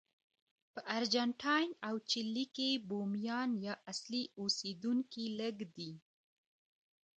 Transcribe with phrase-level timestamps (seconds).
[0.73, 5.91] په ارجنټاین او چیلي کې بومیان یا اصلي اوسېدونکي لږ دي.